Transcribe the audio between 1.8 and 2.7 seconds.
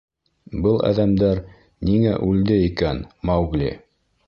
ниңә үлде